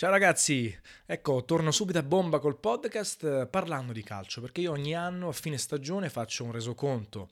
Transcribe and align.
Ciao 0.00 0.08
ragazzi, 0.08 0.74
ecco, 1.04 1.44
torno 1.44 1.70
subito 1.70 1.98
a 1.98 2.02
bomba 2.02 2.38
col 2.38 2.58
podcast 2.58 3.22
eh, 3.22 3.46
parlando 3.46 3.92
di 3.92 4.02
calcio, 4.02 4.40
perché 4.40 4.62
io 4.62 4.72
ogni 4.72 4.94
anno 4.94 5.28
a 5.28 5.32
fine 5.32 5.58
stagione 5.58 6.08
faccio 6.08 6.42
un 6.42 6.52
resoconto 6.52 7.28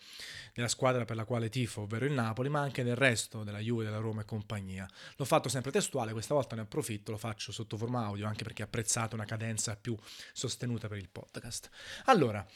della 0.52 0.68
squadra 0.68 1.06
per 1.06 1.16
la 1.16 1.24
quale 1.24 1.48
tifo, 1.48 1.80
ovvero 1.80 2.04
il 2.04 2.12
Napoli, 2.12 2.50
ma 2.50 2.60
anche 2.60 2.82
del 2.84 2.94
resto 2.94 3.42
della 3.42 3.60
Juve, 3.60 3.84
della 3.84 3.96
Roma 3.96 4.20
e 4.20 4.26
compagnia. 4.26 4.86
L'ho 5.16 5.24
fatto 5.24 5.48
sempre 5.48 5.70
testuale, 5.70 6.12
questa 6.12 6.34
volta 6.34 6.56
ne 6.56 6.60
approfitto, 6.60 7.10
lo 7.10 7.16
faccio 7.16 7.52
sotto 7.52 7.78
forma 7.78 8.04
audio, 8.04 8.26
anche 8.26 8.44
perché 8.44 8.60
ho 8.60 8.66
apprezzato 8.66 9.14
una 9.14 9.24
cadenza 9.24 9.74
più 9.74 9.96
sostenuta 10.34 10.88
per 10.88 10.98
il 10.98 11.08
podcast. 11.08 11.70
Allora, 12.04 12.46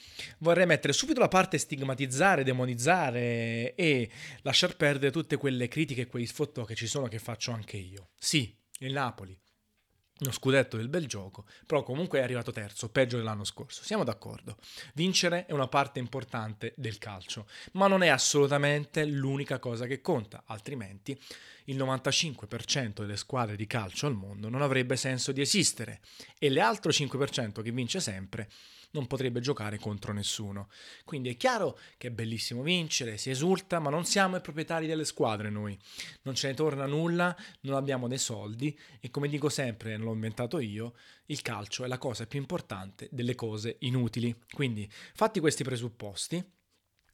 vorrei 0.41 0.67
mettere 0.67 0.93
subito 0.93 1.21
la 1.21 1.29
parte 1.29 1.57
stigmatizzare, 1.57 2.45
demonizzare 2.45 3.75
e 3.75 4.11
lasciar 4.43 4.77
perdere 4.77 5.11
tutte 5.11 5.39
quelle 5.39 5.69
critiche 5.69 6.03
e 6.03 6.07
quei 6.07 6.27
sfottò 6.27 6.65
che 6.65 6.75
ci 6.75 6.87
sono 6.87 7.09
che 7.09 7.19
faccio 7.19 7.51
anche 7.53 7.79
io. 7.79 8.11
Sì, 8.19 8.55
il 8.81 8.93
Napoli 8.93 9.35
uno 10.23 10.33
scudetto 10.33 10.77
del 10.77 10.89
bel 10.89 11.07
gioco, 11.07 11.45
però 11.67 11.83
comunque 11.83 12.21
è 12.21 12.23
arrivato 12.23 12.53
terzo, 12.53 12.89
peggio 12.89 13.17
dell'anno 13.17 13.45
scorso. 13.45 13.83
Siamo 13.85 14.05
d'accordo. 14.05 14.57
Vincere 14.95 15.47
è 15.47 15.53
una 15.53 15.69
parte 15.69 15.99
importante 15.99 16.73
del 16.77 16.99
calcio, 16.99 17.47
ma 17.73 17.87
non 17.87 18.03
è 18.03 18.09
assolutamente 18.09 19.05
l'unica 19.05 19.59
cosa 19.59 19.87
che 19.87 20.01
conta, 20.01 20.45
altrimenti 20.47 21.19
il 21.67 21.77
95% 21.77 23.01
delle 23.01 23.17
squadre 23.17 23.57
di 23.57 23.67
calcio 23.67 24.07
al 24.07 24.15
mondo 24.15 24.49
non 24.49 24.63
avrebbe 24.63 24.97
senso 24.97 25.31
di 25.31 25.41
esistere 25.41 26.01
e 26.39 26.51
l'altro 26.51 26.91
5% 26.91 27.63
che 27.63 27.71
vince 27.71 28.01
sempre 28.01 28.49
non 28.93 29.07
potrebbe 29.07 29.41
giocare 29.41 29.79
contro 29.79 30.13
nessuno. 30.13 30.69
Quindi 31.05 31.31
è 31.31 31.37
chiaro 31.37 31.79
che 31.99 32.09
è 32.09 32.11
bellissimo 32.11 32.63
vincere, 32.63 33.19
si 33.19 33.31
esulta, 33.31 33.79
ma 33.79 33.91
non 33.91 34.05
siamo 34.05 34.37
i 34.37 34.41
proprietari 34.41 34.87
delle 34.87 35.05
squadre 35.05 35.51
noi. 35.51 35.79
Non 36.23 36.35
ce 36.35 36.49
ne 36.49 36.55
torna 36.55 36.87
nulla, 36.87 37.37
non 37.61 37.77
abbiamo 37.77 38.09
dei 38.09 38.19
soldi 38.19 38.77
e 39.01 39.11
come 39.11 39.29
dico 39.29 39.49
sempre, 39.49 39.97
non 39.97 40.07
l'ho 40.07 40.15
inventato 40.15 40.59
io, 40.59 40.95
il 41.27 41.43
calcio 41.43 41.85
è 41.85 41.89
la 41.89 41.99
cosa 41.99 42.27
più 42.27 42.39
importante 42.39 43.09
delle 43.11 43.35
cose 43.35 43.77
inutili. 43.81 44.35
Quindi 44.51 44.91
fatti 45.15 45.41
questi 45.41 45.65
presupposti 45.65 46.61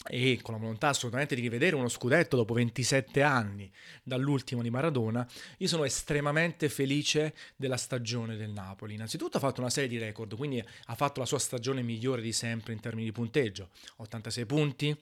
e 0.09 0.41
con 0.43 0.55
la 0.55 0.61
volontà 0.61 0.89
assolutamente 0.89 1.35
di 1.35 1.43
rivedere 1.43 1.77
uno 1.77 1.89
scudetto 1.89 2.37
dopo 2.37 2.55
27 2.55 3.23
anni 3.23 3.71
dall'ultimo 4.03 4.63
di 4.63 4.71
Maradona, 4.71 5.27
io 5.59 5.69
sono 5.69 5.85
estremamente 5.85 6.69
felice 6.69 7.35
della 7.57 7.77
stagione 7.77 8.37
del 8.37 8.51
Napoli. 8.51 8.95
Innanzitutto 8.95 9.37
ha 9.37 9.41
fatto 9.41 9.61
una 9.61 9.71
serie 9.71 9.89
di 9.89 9.99
record, 9.99 10.35
quindi 10.37 10.65
ha 10.87 10.95
fatto 10.95 11.21
la 11.21 11.27
sua 11.27 11.39
stagione 11.39 11.83
migliore 11.83 12.23
di 12.23 12.33
sempre 12.33 12.73
in 12.73 12.81
termini 12.81 13.05
di 13.05 13.13
punteggio. 13.13 13.69
86 13.97 14.47
punti, 14.47 14.97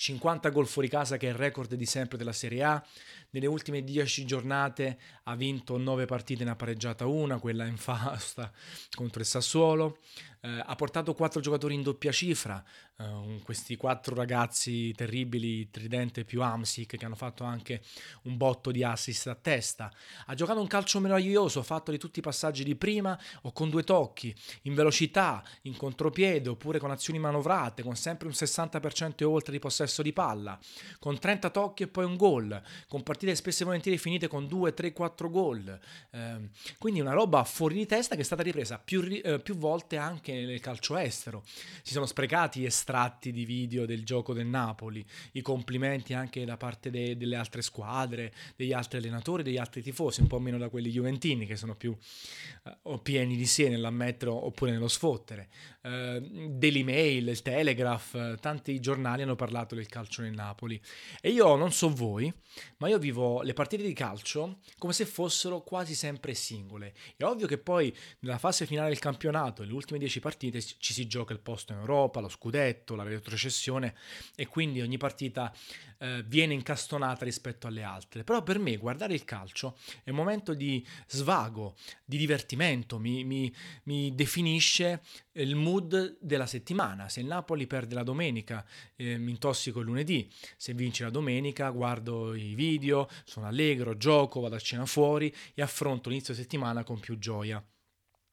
50 0.00 0.48
gol 0.48 0.66
fuori 0.66 0.88
casa 0.88 1.18
che 1.18 1.26
è 1.26 1.30
il 1.30 1.36
record 1.36 1.74
di 1.74 1.84
sempre 1.84 2.16
della 2.16 2.32
Serie 2.32 2.62
A. 2.62 2.86
Nelle 3.30 3.46
ultime 3.46 3.84
10 3.84 4.24
giornate 4.24 4.98
ha 5.24 5.36
vinto 5.36 5.76
9 5.76 6.06
partite, 6.06 6.42
ne 6.42 6.50
ha 6.50 6.56
pareggiata 6.56 7.06
una, 7.06 7.38
quella 7.38 7.66
in 7.66 7.76
fasta 7.76 8.50
contro 8.94 9.20
il 9.20 9.26
Sassuolo. 9.26 9.98
Eh, 10.42 10.62
ha 10.64 10.74
portato 10.74 11.12
4 11.12 11.42
giocatori 11.42 11.74
in 11.74 11.82
doppia 11.82 12.10
cifra, 12.12 12.64
eh, 12.98 13.40
questi 13.44 13.76
4 13.76 14.14
ragazzi 14.14 14.90
terribili, 14.92 15.68
Tridente 15.70 16.24
più 16.24 16.40
Amsic, 16.40 16.96
che 16.96 17.04
hanno 17.04 17.14
fatto 17.14 17.44
anche 17.44 17.82
un 18.22 18.38
botto 18.38 18.70
di 18.70 18.82
assist 18.82 19.26
a 19.26 19.34
testa. 19.34 19.92
Ha 20.26 20.34
giocato 20.34 20.58
un 20.58 20.66
calcio 20.66 20.98
meraviglioso, 20.98 21.62
fatto 21.62 21.90
di 21.90 21.98
tutti 21.98 22.20
i 22.20 22.22
passaggi 22.22 22.64
di 22.64 22.74
prima 22.74 23.18
o 23.42 23.52
con 23.52 23.68
due 23.68 23.84
tocchi, 23.84 24.34
in 24.62 24.74
velocità, 24.74 25.44
in 25.62 25.76
contropiede 25.76 26.48
oppure 26.48 26.78
con 26.78 26.90
azioni 26.90 27.18
manovrate, 27.18 27.82
con 27.82 27.94
sempre 27.96 28.26
un 28.26 28.32
60% 28.32 29.16
e 29.16 29.24
oltre 29.24 29.52
di 29.52 29.58
possesso 29.58 30.00
di 30.00 30.14
palla, 30.14 30.58
con 30.98 31.18
30 31.18 31.50
tocchi 31.50 31.82
e 31.82 31.88
poi 31.88 32.06
un 32.06 32.16
gol, 32.16 32.62
con 32.88 33.02
partite 33.02 33.34
spesso 33.34 33.62
e 33.62 33.66
volentieri 33.66 33.98
finite 33.98 34.26
con 34.26 34.48
2, 34.48 34.72
3, 34.72 34.94
4 34.94 35.28
gol. 35.28 35.78
Eh, 36.12 36.48
quindi 36.78 37.00
una 37.00 37.12
roba 37.12 37.44
fuori 37.44 37.74
di 37.74 37.84
testa 37.84 38.14
che 38.14 38.22
è 38.22 38.24
stata 38.24 38.42
ripresa 38.42 38.78
più, 38.78 39.06
eh, 39.22 39.38
più 39.40 39.54
volte 39.56 39.98
anche 39.98 40.28
nel 40.32 40.60
calcio 40.60 40.96
estero. 40.96 41.42
Si 41.82 41.92
sono 41.92 42.06
sprecati 42.06 42.64
estratti 42.64 43.32
di 43.32 43.44
video 43.44 43.86
del 43.86 44.04
gioco 44.04 44.32
del 44.32 44.46
Napoli, 44.46 45.04
i 45.32 45.42
complimenti 45.42 46.14
anche 46.14 46.44
da 46.44 46.56
parte 46.56 46.90
de- 46.90 47.16
delle 47.16 47.36
altre 47.36 47.62
squadre, 47.62 48.32
degli 48.56 48.72
altri 48.72 48.98
allenatori, 48.98 49.42
degli 49.42 49.58
altri 49.58 49.82
tifosi, 49.82 50.20
un 50.20 50.26
po' 50.26 50.38
meno 50.38 50.58
da 50.58 50.68
quelli 50.68 50.90
juventini 50.90 51.46
che 51.46 51.56
sono 51.56 51.74
più 51.74 51.96
eh, 52.64 53.00
pieni 53.02 53.36
di 53.36 53.46
sé 53.46 53.68
nell'ammettere 53.68 54.30
oppure 54.30 54.70
nello 54.70 54.88
sfottere. 54.88 55.48
Eh, 55.82 56.20
Daily 56.50 56.82
Mail, 56.82 57.28
il 57.28 57.42
Telegraph, 57.42 58.38
tanti 58.40 58.78
giornali 58.80 59.22
hanno 59.22 59.36
parlato 59.36 59.74
del 59.74 59.86
calcio 59.86 60.22
nel 60.22 60.32
Napoli. 60.32 60.80
E 61.20 61.30
io 61.30 61.56
non 61.56 61.72
so 61.72 61.92
voi, 61.92 62.32
ma 62.78 62.88
io 62.88 62.98
vivo 62.98 63.42
le 63.42 63.52
partite 63.52 63.82
di 63.82 63.92
calcio 63.92 64.58
come 64.78 64.92
se 64.92 65.04
fossero 65.06 65.62
quasi 65.62 65.94
sempre 65.94 66.34
singole. 66.34 66.94
È 67.16 67.24
ovvio 67.24 67.46
che 67.46 67.58
poi 67.58 67.94
nella 68.20 68.38
fase 68.38 68.66
finale 68.66 68.88
del 68.88 68.98
campionato, 68.98 69.62
nelle 69.62 69.74
ultime 69.74 69.98
10 69.98 70.19
partite, 70.20 70.60
ci 70.62 70.92
si 70.92 71.06
gioca 71.06 71.32
il 71.32 71.40
posto 71.40 71.72
in 71.72 71.80
Europa, 71.80 72.20
lo 72.20 72.28
scudetto, 72.28 72.94
la 72.94 73.02
retrocessione 73.02 73.94
e 74.36 74.46
quindi 74.46 74.80
ogni 74.80 74.96
partita 74.96 75.52
eh, 75.98 76.22
viene 76.26 76.54
incastonata 76.54 77.24
rispetto 77.24 77.66
alle 77.66 77.82
altre. 77.82 78.24
Però 78.24 78.42
per 78.42 78.58
me 78.58 78.76
guardare 78.76 79.14
il 79.14 79.24
calcio 79.24 79.76
è 80.02 80.10
un 80.10 80.16
momento 80.16 80.54
di 80.54 80.86
svago, 81.06 81.76
di 82.04 82.16
divertimento, 82.16 82.98
mi, 82.98 83.24
mi, 83.24 83.52
mi 83.84 84.14
definisce 84.14 85.02
il 85.32 85.54
mood 85.54 86.18
della 86.20 86.46
settimana. 86.46 87.08
Se 87.08 87.20
il 87.20 87.26
Napoli 87.26 87.66
perde 87.66 87.94
la 87.94 88.02
domenica, 88.02 88.64
eh, 88.96 89.18
mi 89.18 89.30
intossico 89.30 89.80
il 89.80 89.86
lunedì. 89.86 90.30
Se 90.56 90.74
vince 90.74 91.04
la 91.04 91.10
domenica, 91.10 91.70
guardo 91.70 92.34
i 92.34 92.54
video, 92.54 93.08
sono 93.24 93.46
allegro, 93.46 93.96
gioco, 93.96 94.40
vado 94.40 94.56
a 94.56 94.60
cena 94.60 94.86
fuori 94.86 95.34
e 95.54 95.62
affronto 95.62 96.08
l'inizio 96.08 96.34
settimana 96.34 96.84
con 96.84 96.98
più 96.98 97.18
gioia. 97.18 97.64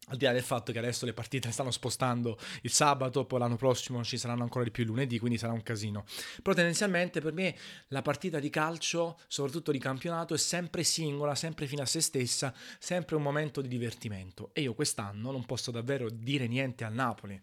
Al 0.10 0.16
di 0.16 0.24
là 0.24 0.32
del 0.32 0.42
fatto 0.42 0.72
che 0.72 0.80
adesso 0.80 1.06
le 1.06 1.12
partite 1.12 1.52
stanno 1.52 1.70
spostando 1.70 2.38
il 2.62 2.72
sabato, 2.72 3.26
poi 3.26 3.40
l'anno 3.40 3.58
prossimo 3.58 4.04
ci 4.06 4.18
saranno 4.18 4.44
ancora 4.44 4.64
di 4.64 4.72
più 4.72 4.84
il 4.84 4.90
lunedì, 4.90 5.20
quindi 5.20 5.38
sarà 5.38 5.52
un 5.52 5.64
casino. 5.64 6.06
Però 6.42 6.56
tendenzialmente 6.56 7.20
per 7.20 7.34
me 7.34 7.54
la 7.90 8.02
partita 8.02 8.40
di 8.40 8.50
calcio, 8.50 9.20
soprattutto 9.28 9.72
di 9.72 9.80
campionato, 9.80 10.34
è 10.34 10.38
sempre 10.38 10.84
singola, 10.84 11.36
sempre 11.36 11.68
fine 11.68 11.82
a 11.82 11.86
se 11.86 12.00
stessa, 12.00 12.54
sempre 12.80 13.18
un 13.18 13.22
momento 13.22 13.60
di 13.60 13.68
divertimento. 13.68 14.52
E 14.54 14.62
io 14.62 14.74
quest'anno 14.74 15.32
non 15.32 15.46
posso 15.46 15.72
davvero 15.72 16.10
dire 16.10 16.48
niente 16.48 16.86
al 16.86 16.94
Napoli 16.94 17.42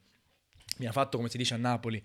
mi 0.79 0.87
ha 0.87 0.93
fatto, 0.93 1.17
come 1.17 1.29
si 1.29 1.37
dice 1.37 1.55
a 1.55 1.59
Napoli, 1.59 2.03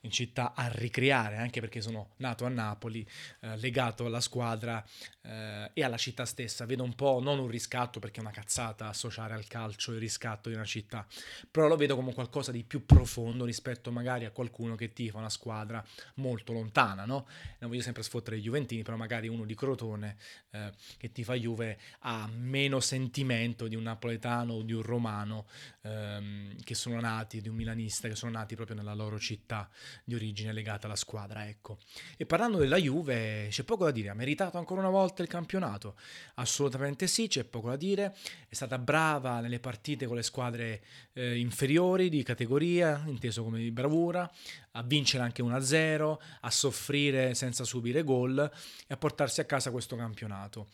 in 0.00 0.10
città 0.10 0.52
a 0.54 0.68
ricreare, 0.68 1.36
anche 1.36 1.60
perché 1.60 1.80
sono 1.80 2.10
nato 2.16 2.44
a 2.44 2.48
Napoli, 2.48 3.06
eh, 3.40 3.56
legato 3.56 4.06
alla 4.06 4.20
squadra 4.20 4.84
eh, 5.22 5.70
e 5.72 5.82
alla 5.82 5.96
città 5.96 6.24
stessa. 6.24 6.66
Vedo 6.66 6.82
un 6.82 6.94
po' 6.94 7.20
non 7.20 7.38
un 7.38 7.48
riscatto, 7.48 7.98
perché 7.98 8.20
è 8.20 8.22
una 8.22 8.32
cazzata 8.32 8.88
associare 8.88 9.34
al 9.34 9.46
calcio 9.46 9.92
il 9.92 9.98
riscatto 9.98 10.48
di 10.48 10.54
una 10.54 10.64
città, 10.64 11.06
però 11.50 11.66
lo 11.68 11.76
vedo 11.76 11.96
come 11.96 12.12
qualcosa 12.12 12.52
di 12.52 12.62
più 12.62 12.84
profondo 12.84 13.44
rispetto 13.44 13.90
magari 13.90 14.24
a 14.24 14.30
qualcuno 14.30 14.74
che 14.74 14.92
tifa 14.92 15.18
una 15.18 15.30
squadra 15.30 15.84
molto 16.16 16.52
lontana, 16.52 17.04
no? 17.04 17.26
Non 17.58 17.70
voglio 17.70 17.82
sempre 17.82 18.02
sfottere 18.02 18.36
i 18.36 18.40
Juventini, 18.40 18.82
però 18.82 18.96
magari 18.96 19.28
uno 19.28 19.44
di 19.44 19.54
Crotone 19.54 20.16
eh, 20.50 20.72
che 20.98 21.12
tifa 21.12 21.34
Juve 21.34 21.78
ha 22.00 22.28
meno 22.32 22.80
sentimento 22.80 23.66
di 23.66 23.76
un 23.76 23.82
napoletano 23.82 24.54
o 24.54 24.62
di 24.62 24.72
un 24.72 24.82
romano 24.82 25.46
ehm, 25.82 26.62
che 26.62 26.74
sono 26.74 27.00
nati, 27.00 27.40
di 27.40 27.48
un 27.48 27.54
milanista 27.54 28.08
che 28.10 28.16
sono 28.16 28.32
nati 28.32 28.54
proprio 28.54 28.76
nella 28.76 28.94
loro 28.94 29.18
città 29.18 29.68
di 30.04 30.14
origine 30.14 30.52
legata 30.52 30.86
alla 30.86 30.96
squadra, 30.96 31.48
ecco. 31.48 31.78
E 32.16 32.26
parlando 32.26 32.58
della 32.58 32.76
Juve, 32.76 33.48
c'è 33.50 33.62
poco 33.64 33.84
da 33.84 33.90
dire, 33.90 34.08
ha 34.08 34.14
meritato 34.14 34.58
ancora 34.58 34.80
una 34.80 34.90
volta 34.90 35.22
il 35.22 35.28
campionato? 35.28 35.96
Assolutamente 36.34 37.06
sì, 37.06 37.28
c'è 37.28 37.44
poco 37.44 37.68
da 37.68 37.76
dire, 37.76 38.16
è 38.48 38.54
stata 38.54 38.78
brava 38.78 39.40
nelle 39.40 39.60
partite 39.60 40.06
con 40.06 40.16
le 40.16 40.22
squadre 40.22 40.82
eh, 41.12 41.38
inferiori 41.38 42.08
di 42.08 42.22
categoria, 42.22 43.02
inteso 43.06 43.42
come 43.42 43.58
di 43.58 43.70
bravura, 43.70 44.30
a 44.72 44.82
vincere 44.82 45.22
anche 45.22 45.42
1-0, 45.42 46.16
a 46.40 46.50
soffrire 46.50 47.34
senza 47.34 47.64
subire 47.64 48.02
gol 48.02 48.38
e 48.86 48.94
a 48.94 48.96
portarsi 48.96 49.40
a 49.40 49.44
casa 49.44 49.70
questo 49.70 49.96
campionato. 49.96 50.68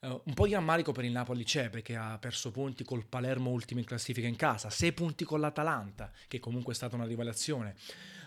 Uh, 0.00 0.20
un 0.24 0.34
po' 0.34 0.46
di 0.46 0.54
rammarico 0.54 0.92
per 0.92 1.04
il 1.04 1.12
Napoli 1.12 1.44
c'è 1.44 1.68
perché 1.68 1.96
ha 1.96 2.16
perso 2.18 2.50
punti 2.50 2.84
col 2.84 3.04
Palermo 3.04 3.50
ultimo 3.50 3.80
in 3.80 3.86
classifica 3.86 4.26
in 4.26 4.36
casa, 4.36 4.70
6 4.70 4.92
punti 4.92 5.24
con 5.24 5.40
l'Atalanta, 5.40 6.10
che 6.28 6.38
comunque 6.38 6.72
è 6.72 6.76
stata 6.76 6.96
una 6.96 7.06
rivelazione. 7.06 7.74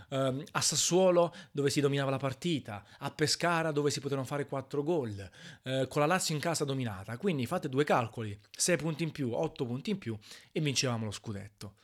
Uh, 0.09 0.43
a 0.51 0.61
Sassuolo 0.61 1.33
dove 1.51 1.71
si 1.71 1.81
dominava 1.81 2.11
la 2.11 2.17
partita, 2.17 2.83
a 2.99 3.09
Pescara 3.09 3.71
dove 3.71 3.89
si 3.89 3.99
potevano 3.99 4.27
fare 4.27 4.45
4 4.45 4.83
gol, 4.83 5.29
uh, 5.63 5.87
con 5.87 6.01
la 6.01 6.07
Lazio 6.07 6.35
in 6.35 6.41
casa 6.41 6.65
dominata. 6.65 7.17
Quindi 7.17 7.47
fate 7.47 7.69
due 7.69 7.83
calcoli, 7.83 8.37
6 8.51 8.77
punti 8.77 9.03
in 9.03 9.11
più, 9.11 9.33
8 9.33 9.65
punti 9.65 9.89
in 9.89 9.97
più 9.97 10.15
e 10.51 10.59
vincevamo 10.59 11.05
lo 11.05 11.11
scudetto. 11.11 11.75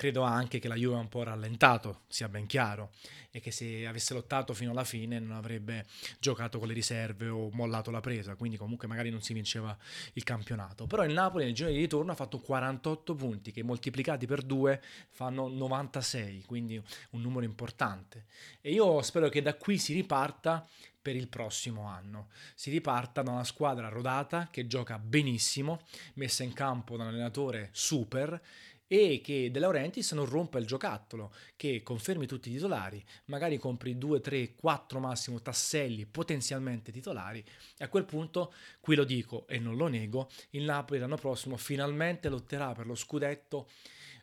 Credo 0.00 0.22
anche 0.22 0.60
che 0.60 0.66
la 0.66 0.76
Juve 0.76 0.94
ha 0.94 0.98
un 0.98 1.10
po' 1.10 1.22
rallentato, 1.24 2.04
sia 2.08 2.26
ben 2.26 2.46
chiaro, 2.46 2.92
e 3.30 3.38
che 3.38 3.50
se 3.50 3.86
avesse 3.86 4.14
lottato 4.14 4.54
fino 4.54 4.70
alla 4.70 4.82
fine 4.82 5.18
non 5.18 5.36
avrebbe 5.36 5.84
giocato 6.18 6.58
con 6.58 6.68
le 6.68 6.72
riserve 6.72 7.28
o 7.28 7.50
mollato 7.52 7.90
la 7.90 8.00
presa, 8.00 8.34
quindi 8.34 8.56
comunque 8.56 8.88
magari 8.88 9.10
non 9.10 9.20
si 9.20 9.34
vinceva 9.34 9.76
il 10.14 10.24
campionato. 10.24 10.86
Però 10.86 11.04
il 11.04 11.12
Napoli 11.12 11.44
nel 11.44 11.52
giro 11.52 11.68
di 11.68 11.76
ritorno 11.76 12.12
ha 12.12 12.14
fatto 12.14 12.38
48 12.38 13.14
punti 13.14 13.52
che 13.52 13.62
moltiplicati 13.62 14.24
per 14.24 14.40
2 14.40 14.80
fanno 15.10 15.48
96, 15.48 16.44
quindi 16.46 16.82
un 17.10 17.20
numero 17.20 17.44
importante. 17.44 18.24
E 18.62 18.72
io 18.72 19.02
spero 19.02 19.28
che 19.28 19.42
da 19.42 19.52
qui 19.52 19.76
si 19.76 19.92
riparta 19.92 20.66
per 21.02 21.14
il 21.14 21.28
prossimo 21.28 21.88
anno. 21.88 22.28
Si 22.54 22.70
riparta 22.70 23.20
da 23.20 23.32
una 23.32 23.44
squadra 23.44 23.88
rodata 23.88 24.48
che 24.50 24.66
gioca 24.66 24.98
benissimo, 24.98 25.82
messa 26.14 26.42
in 26.42 26.54
campo 26.54 26.96
da 26.96 27.02
un 27.02 27.10
allenatore 27.10 27.68
super 27.72 28.40
e 28.92 29.20
che 29.22 29.52
De 29.52 29.60
Laurentiis 29.60 30.10
non 30.12 30.24
rompa 30.24 30.58
il 30.58 30.66
giocattolo, 30.66 31.32
che 31.54 31.80
confermi 31.84 32.26
tutti 32.26 32.48
i 32.48 32.54
titolari, 32.54 33.00
magari 33.26 33.56
compri 33.56 33.96
2, 33.96 34.20
3, 34.20 34.56
4 34.56 34.98
massimo 34.98 35.40
tasselli 35.40 36.06
potenzialmente 36.06 36.90
titolari 36.90 37.44
e 37.78 37.84
a 37.84 37.88
quel 37.88 38.04
punto, 38.04 38.52
qui 38.80 38.96
lo 38.96 39.04
dico 39.04 39.46
e 39.46 39.60
non 39.60 39.76
lo 39.76 39.86
nego, 39.86 40.28
il 40.50 40.64
Napoli 40.64 40.98
l'anno 40.98 41.14
prossimo 41.14 41.56
finalmente 41.56 42.28
lotterà 42.28 42.72
per 42.72 42.86
lo 42.86 42.96
scudetto 42.96 43.68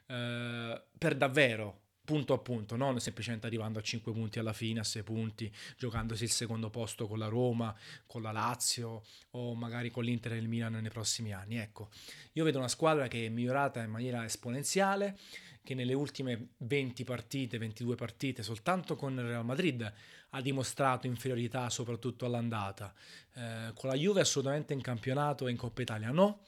eh, 0.08 0.82
per 0.98 1.16
davvero 1.16 1.86
punto 2.08 2.32
a 2.32 2.38
punto, 2.38 2.78
non 2.78 3.02
semplicemente 3.02 3.48
arrivando 3.48 3.80
a 3.80 3.82
5 3.82 4.14
punti 4.14 4.40
alla 4.40 4.54
fine, 4.54 4.80
a 4.80 4.86
6 4.86 5.04
punti, 5.04 5.54
giocandosi 5.78 6.24
il 6.24 6.30
secondo 6.30 6.70
posto 6.70 7.06
con 7.06 7.20
la 7.20 7.28
Roma, 7.28 7.76
con 8.06 8.22
la 8.22 8.32
Lazio 8.32 9.04
o 9.32 9.54
magari 9.56 9.92
con 9.92 10.06
l'Inter 10.06 10.32
e 10.32 10.38
il 10.38 10.48
Milan 10.48 10.72
nei 10.72 10.90
prossimi 10.90 11.34
anni. 11.34 11.58
Ecco, 11.58 11.90
io 12.32 12.46
vedo 12.46 12.60
una 12.60 12.70
squadra 12.70 13.10
che 13.10 13.26
è 13.26 13.30
migliorata 13.30 13.84
in 13.84 13.92
maniera 13.92 14.24
esponenziale, 14.24 15.18
che 15.62 15.74
nelle 15.74 15.94
ultime 15.94 16.52
20 16.60 17.04
partite, 17.04 17.58
22 17.58 17.96
partite, 17.96 18.42
soltanto 18.42 18.96
con 18.96 19.12
il 19.12 19.26
Real 19.26 19.44
Madrid 19.44 19.94
ha 20.30 20.42
dimostrato 20.42 21.08
inferiorità 21.08 21.70
soprattutto 21.70 22.26
all'andata. 22.26 22.94
Eh, 23.34 23.74
con 23.76 23.90
la 23.90 23.98
Juve 23.98 24.22
assolutamente 24.22 24.72
in 24.72 24.80
campionato 24.80 25.46
e 25.46 25.52
in 25.52 25.58
Coppa 25.58 25.82
Italia 25.82 26.12
no, 26.12 26.40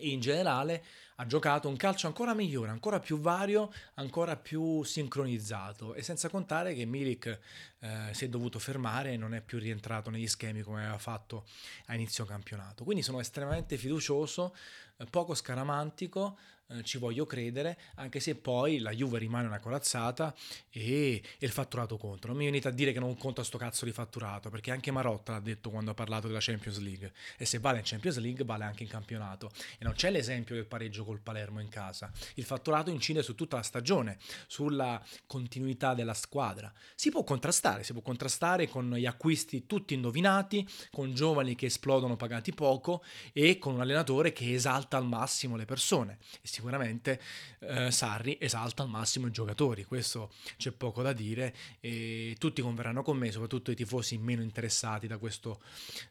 in 0.00 0.20
generale 0.20 0.84
ha 1.16 1.26
giocato 1.26 1.68
un 1.68 1.76
calcio 1.76 2.06
ancora 2.06 2.32
migliore, 2.32 2.70
ancora 2.70 2.98
più 2.98 3.18
vario, 3.18 3.70
ancora 3.94 4.36
più 4.36 4.82
sincronizzato 4.82 5.92
e 5.92 6.02
senza 6.02 6.30
contare 6.30 6.74
che 6.74 6.86
Milik 6.86 7.38
eh, 7.80 8.08
si 8.12 8.24
è 8.24 8.28
dovuto 8.28 8.58
fermare 8.58 9.12
e 9.12 9.16
non 9.18 9.34
è 9.34 9.42
più 9.42 9.58
rientrato 9.58 10.08
negli 10.08 10.26
schemi 10.26 10.62
come 10.62 10.80
aveva 10.80 10.98
fatto 10.98 11.44
a 11.86 11.94
inizio 11.94 12.24
campionato. 12.24 12.84
Quindi 12.84 13.02
sono 13.02 13.20
estremamente 13.20 13.76
fiducioso, 13.76 14.54
eh, 14.96 15.04
poco 15.04 15.34
scaramantico, 15.34 16.38
eh, 16.70 16.84
ci 16.84 16.98
voglio 16.98 17.26
credere, 17.26 17.78
anche 17.96 18.20
se 18.20 18.36
poi 18.36 18.78
la 18.78 18.92
Juve 18.92 19.18
rimane 19.18 19.46
una 19.46 19.58
corazzata 19.58 20.34
e, 20.70 21.14
e 21.14 21.46
il 21.46 21.50
fatturato 21.50 21.96
conta. 21.96 22.28
Non 22.28 22.36
mi 22.36 22.44
venite 22.44 22.68
a 22.68 22.70
dire 22.70 22.92
che 22.92 23.00
non 23.00 23.16
conta 23.16 23.42
sto 23.42 23.58
cazzo 23.58 23.84
di 23.84 23.92
fatturato, 23.92 24.50
perché 24.50 24.70
anche 24.70 24.90
Marotta 24.90 25.32
l'ha 25.32 25.40
detto 25.40 25.70
quando 25.70 25.90
ha 25.90 25.94
parlato 25.94 26.28
della 26.28 26.38
Champions 26.40 26.78
League. 26.78 27.12
E 27.36 27.44
se 27.44 27.58
vale 27.58 27.78
in 27.78 27.84
Champions 27.84 28.18
League, 28.18 28.44
vale 28.44 28.64
anche 28.64 28.84
in 28.84 28.88
campionato. 28.88 29.50
E 29.78 29.84
non 29.84 29.94
c'è 29.94 30.10
l'esempio 30.10 30.54
del 30.54 30.66
pareggio 30.66 31.04
col 31.04 31.20
Palermo 31.20 31.60
in 31.60 31.68
casa. 31.68 32.10
Il 32.34 32.44
fatturato 32.44 32.90
incide 32.90 33.22
su 33.22 33.34
tutta 33.34 33.56
la 33.56 33.62
stagione, 33.62 34.18
sulla 34.46 35.02
continuità 35.26 35.94
della 35.94 36.14
squadra. 36.14 36.72
Si 36.94 37.10
può 37.10 37.24
contrastare, 37.24 37.82
si 37.82 37.92
può 37.92 38.02
contrastare 38.02 38.68
con 38.68 38.94
gli 38.94 39.06
acquisti 39.06 39.66
tutti 39.66 39.94
indovinati, 39.94 40.66
con 40.90 41.14
giovani 41.14 41.54
che 41.56 41.66
esplodono 41.66 42.16
pagati 42.16 42.52
poco 42.52 43.02
e 43.32 43.58
con 43.58 43.74
un 43.74 43.80
allenatore 43.80 44.32
che 44.32 44.54
esalta 44.54 44.96
al 44.96 45.06
massimo 45.06 45.56
le 45.56 45.64
persone. 45.64 46.18
E 46.40 46.46
si 46.46 46.59
sicuramente 46.60 47.18
eh, 47.60 47.90
Sarri 47.90 48.36
esalta 48.38 48.82
al 48.82 48.90
massimo 48.90 49.26
i 49.26 49.30
giocatori, 49.30 49.84
questo 49.84 50.30
c'è 50.58 50.70
poco 50.72 51.00
da 51.00 51.14
dire 51.14 51.54
e 51.80 52.36
tutti 52.38 52.60
converranno 52.60 53.02
con 53.02 53.16
me, 53.16 53.32
soprattutto 53.32 53.70
i 53.70 53.74
tifosi 53.74 54.18
meno 54.18 54.42
interessati 54.42 55.06
da 55.06 55.16
questo, 55.16 55.62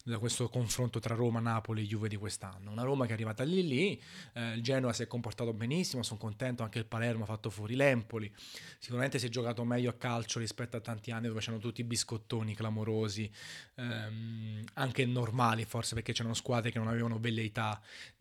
da 0.04 0.18
questo 0.18 0.50
confronto 0.50 1.00
tra 1.00 1.14
Roma, 1.14 1.40
Napoli 1.40 1.84
e 1.84 1.86
Juve 1.86 2.10
di 2.10 2.16
quest'anno. 2.16 2.72
Una 2.72 2.82
Roma 2.82 3.06
che 3.06 3.12
è 3.12 3.14
arrivata 3.14 3.44
lì 3.44 3.68
lì, 3.68 4.02
eh, 4.34 4.54
il 4.54 4.64
Genoa 4.64 4.92
si 4.92 5.04
è 5.04 5.08
comportato 5.08 5.54
benissimo, 5.54 6.02
sono 6.02 6.20
contento, 6.20 6.64
anche 6.64 6.80
il 6.80 6.86
Palermo 6.86 7.24
ha 7.24 7.28
fatto 7.28 7.52
fuori 7.52 7.76
l'Empoli, 7.76 8.32
sicuramente 8.80 9.20
si 9.20 9.28
è 9.28 9.30
giocato 9.30 9.64
meglio 9.64 9.92
a 9.92 9.94
calcio 9.94 10.40
rispetto 10.40 10.78
a 10.78 10.80
tanti 10.80 11.12
anni 11.12 11.28
dove 11.28 11.40
c'erano 11.40 11.60
tutti 11.60 11.82
i 11.82 11.84
biscottoni 11.84 12.56
clamorosi, 12.56 13.30
ehm, 13.76 14.64
anche 14.74 15.06
normali 15.06 15.66
forse 15.66 15.94
perché 15.94 16.12
c'erano 16.12 16.34
squadre 16.34 16.72
che 16.72 16.80
non 16.80 16.88
avevano 16.88 17.20
velleità 17.20 17.80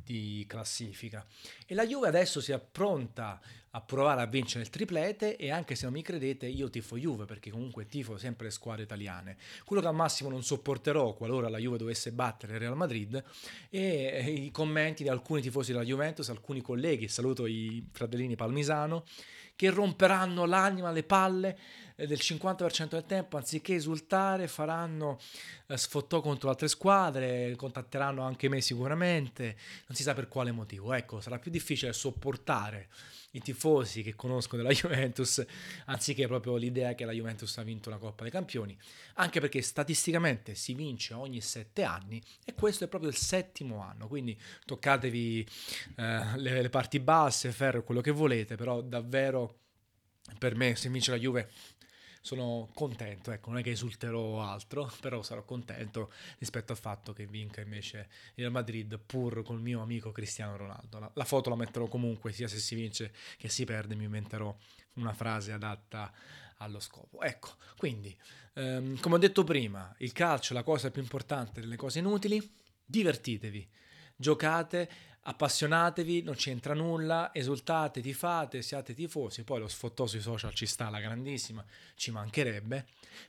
di 0.09 0.45
classifica. 0.49 1.25
E 1.67 1.75
la 1.75 1.87
Juve 1.87 2.09
adesso 2.09 2.18
si 2.41 2.53
appronta 2.53 3.41
a 3.73 3.81
provare 3.81 4.23
a 4.23 4.27
vincere 4.27 4.65
il 4.65 4.71
triplete 4.71 5.37
e 5.37 5.51
anche 5.51 5.75
se 5.75 5.85
non 5.85 5.93
mi 5.93 6.03
credete 6.03 6.47
io 6.47 6.71
tifo 6.71 6.97
Juve 6.97 7.25
perché 7.27 7.51
comunque 7.51 7.87
tifo 7.87 8.17
sempre 8.17 8.47
le 8.47 8.53
squadre 8.53 8.85
italiane. 8.85 9.37
Quello 9.65 9.83
che 9.83 9.89
al 9.89 9.95
massimo 9.95 10.31
non 10.31 10.43
sopporterò 10.43 11.15
qualora 11.15 11.49
la 11.49 11.59
Juve 11.59 11.79
dovesse 11.79 12.13
battere 12.13 12.55
il 12.55 12.61
Real 12.61 12.77
Madrid 12.77 13.23
e 13.69 14.25
i 14.27 14.51
commenti 14.51 15.03
di 15.03 15.09
alcuni 15.09 15.43
tifosi 15.43 15.73
della 15.73 15.85
Juventus, 15.85 16.29
alcuni 16.31 16.61
colleghi, 16.61 17.09
saluto 17.09 17.47
i 17.47 17.87
fratellini 17.93 18.37
Palmisano, 18.37 19.05
che 19.59 19.71
romperanno 19.71 20.45
l'anima, 20.45 20.93
le 20.93 21.03
palle 21.03 21.59
eh, 21.97 22.07
del 22.07 22.19
50% 22.23 22.91
del 22.91 23.07
tempo, 23.07 23.37
anziché 23.37 23.75
esultare, 23.75 24.47
faranno 24.47 25.19
eh, 25.67 25.77
sfottò 25.77 26.21
contro 26.21 26.49
altre 26.49 26.69
squadre, 26.69 27.57
contatteranno 27.57 28.23
anche 28.23 28.49
me 28.49 28.61
sicuramente, 28.61 29.57
non 29.89 29.97
si 29.97 30.05
sa 30.05 30.15
per 30.15 30.29
quale 30.29 30.53
motivo. 30.53 30.93
Ecco, 30.93 31.21
sarà 31.21 31.41
più 31.41 31.51
difficile 31.51 31.93
sopportare 31.93 32.89
i 33.33 33.41
tifosi 33.41 34.03
che 34.03 34.15
conosco 34.15 34.57
della 34.57 34.71
Juventus, 34.73 35.45
anziché 35.87 36.27
proprio 36.27 36.57
l'idea 36.57 36.95
che 36.95 37.05
la 37.05 37.13
Juventus 37.13 37.57
ha 37.59 37.63
vinto 37.63 37.91
la 37.91 37.99
Coppa 37.99 38.23
dei 38.23 38.33
Campioni, 38.33 38.77
anche 39.15 39.41
perché 39.41 39.61
statisticamente 39.63 40.55
si 40.55 40.75
vince 40.75 41.15
ogni 41.15 41.41
sette 41.41 41.83
anni 41.83 42.23
e 42.45 42.55
questo 42.55 42.85
è 42.85 42.89
proprio 42.89 43.11
il 43.11 43.17
settimo 43.17 43.83
anno, 43.83 44.09
quindi 44.09 44.39
toccatevi 44.65 45.49
eh, 45.97 46.37
le, 46.37 46.63
le 46.63 46.71
parti 46.71 47.01
basse, 47.01 47.53
ferro, 47.53 47.85
quello 47.85 48.01
che 48.01 48.11
volete, 48.11 48.57
però 48.57 48.81
davvero 48.81 49.61
per 50.39 50.55
me 50.55 50.77
se 50.77 50.89
vince 50.89 51.11
la 51.11 51.19
Juve 51.19 51.51
sono 52.29 52.69
contento, 52.75 53.31
ecco, 53.31 53.49
non 53.49 53.61
è 53.61 53.63
che 53.63 53.71
esulterò 53.71 54.43
altro, 54.43 54.93
però 55.01 55.23
sarò 55.23 55.43
contento 55.45 56.13
rispetto 56.39 56.73
al 56.73 56.79
fatto 56.79 57.15
che 57.15 57.27
vinca 57.27 57.63
invece 57.63 58.09
il 58.35 58.51
Madrid 58.51 58.99
pur 58.99 59.43
col 59.43 59.63
mio 59.63 59.81
amico 59.81 60.13
Cristiano 60.13 60.57
Ronaldo. 60.57 60.99
La, 60.99 61.11
la 61.15 61.25
foto 61.25 61.49
la 61.49 61.57
metterò 61.57 61.87
comunque, 61.87 62.33
sia 62.33 62.47
se 62.47 62.59
si 62.59 62.75
vince 62.75 63.15
che 63.39 63.49
si 63.49 63.65
perde, 63.65 63.95
mi 63.95 64.05
inventerò 64.05 64.55
una 64.95 65.15
frase 65.15 65.53
adatta 65.53 66.13
allo 66.59 66.81
scopo. 66.81 67.23
Ecco, 67.23 67.55
quindi, 67.79 68.15
ehm, 68.55 69.01
come 69.01 69.15
ho 69.15 69.19
detto 69.19 69.43
prima, 69.43 69.95
il 69.99 70.13
calcio 70.13 70.53
è 70.53 70.57
la 70.57 70.63
cosa 70.63 70.91
più 70.91 71.01
importante 71.01 71.61
delle 71.61 71.77
cose 71.77 72.01
inutili, 72.01 72.47
divertitevi, 72.85 73.67
giocate, 74.17 74.91
appassionatevi, 75.29 76.23
non 76.23 76.35
c'entra 76.35 76.73
nulla, 76.73 77.35
esultate, 77.35 78.01
tifate, 78.01 78.63
siate 78.63 78.95
tifosi, 78.95 79.45
poi 79.45 79.61
lo 79.61 79.69
sfottò 79.69 80.07
sui 80.07 80.21
social 80.21 80.55
ci 80.55 80.65
sta 80.65 80.89
la 80.89 81.01
grandissima, 81.01 81.63
ci 81.97 82.11
mancherebbe, 82.11 82.87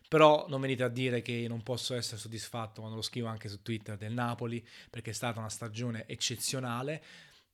però 0.07 0.45
non 0.47 0.61
venite 0.61 0.83
a 0.83 0.87
dire 0.87 1.21
che 1.21 1.45
non 1.49 1.61
posso 1.61 1.95
essere 1.95 2.17
soddisfatto 2.17 2.79
quando 2.79 2.95
lo 2.95 3.01
scrivo 3.01 3.27
anche 3.27 3.49
su 3.49 3.61
Twitter 3.61 3.97
del 3.97 4.13
Napoli, 4.13 4.65
perché 4.89 5.09
è 5.09 5.13
stata 5.13 5.39
una 5.39 5.49
stagione 5.49 6.05
eccezionale, 6.07 7.03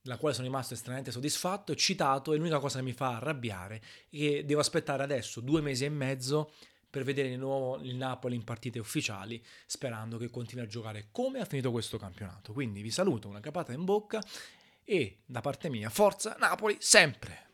la 0.02 0.16
quale 0.16 0.34
sono 0.36 0.46
rimasto 0.46 0.74
estremamente 0.74 1.10
soddisfatto 1.10 1.72
e 1.72 1.76
citato, 1.76 2.32
e 2.32 2.36
l'unica 2.36 2.60
cosa 2.60 2.78
che 2.78 2.84
mi 2.84 2.92
fa 2.92 3.16
arrabbiare 3.16 3.82
è 4.08 4.16
che 4.16 4.44
devo 4.44 4.60
aspettare 4.60 5.02
adesso 5.02 5.40
due 5.40 5.60
mesi 5.60 5.84
e 5.84 5.88
mezzo 5.88 6.52
per 6.96 7.04
vedere 7.04 7.28
di 7.28 7.36
nuovo 7.36 7.76
il 7.82 7.94
Napoli 7.94 8.36
in 8.36 8.42
partite 8.42 8.78
ufficiali, 8.78 9.44
sperando 9.66 10.16
che 10.16 10.30
continui 10.30 10.64
a 10.64 10.66
giocare 10.66 11.08
come 11.12 11.40
ha 11.40 11.44
finito 11.44 11.70
questo 11.70 11.98
campionato. 11.98 12.54
Quindi 12.54 12.80
vi 12.80 12.90
saluto, 12.90 13.28
una 13.28 13.40
capata 13.40 13.74
in 13.74 13.84
bocca 13.84 14.22
e 14.82 15.18
da 15.26 15.42
parte 15.42 15.68
mia, 15.68 15.90
forza 15.90 16.36
Napoli 16.38 16.78
sempre! 16.80 17.45